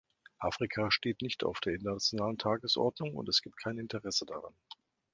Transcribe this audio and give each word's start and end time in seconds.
Afrika 0.39 0.89
steht 0.89 1.21
nicht 1.21 1.43
auf 1.43 1.59
der 1.59 1.75
internationalen 1.75 2.39
Tagesordnung 2.39 3.13
und 3.13 3.29
es 3.29 3.43
gibt 3.43 3.57
kein 3.57 3.77
Interesse 3.77 4.25
daran. 4.25 4.55